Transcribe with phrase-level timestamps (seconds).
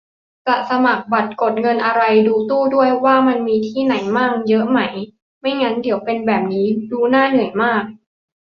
[0.47, 4.79] จะสมัครบัตรกดเงินอะไร ดูตู้ด้วย ว่ามันมีที่ไหนมั่ง เยอะไหม
[5.39, 7.83] ไม่งั้นเดี๋ยวเป็นแบบนี้ ดูน่าเหนื่อยมาก